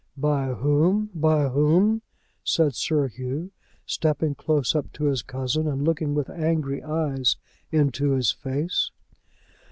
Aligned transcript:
"By 0.17 0.47
whom; 0.47 1.11
by 1.13 1.49
whom?" 1.49 2.01
said 2.43 2.73
Sir 2.73 3.07
Hugh, 3.07 3.51
stepping 3.85 4.33
close 4.33 4.73
up 4.73 4.91
to 4.93 5.03
his 5.03 5.21
cousin 5.21 5.67
and 5.67 5.83
looking 5.83 6.15
with 6.15 6.27
angry 6.27 6.81
eyes 6.81 7.37
into 7.71 8.13
his 8.13 8.31
face. 8.31 8.89